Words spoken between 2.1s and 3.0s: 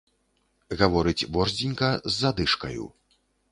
з задышкаю.